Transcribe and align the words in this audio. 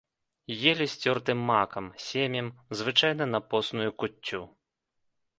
Елі 0.69 0.85
з 0.93 1.09
цёртым 1.09 1.43
макам, 1.49 1.89
семем, 2.05 2.47
звычайна 2.79 3.27
на 3.33 3.39
посную 3.51 3.91
куццю. 4.05 4.41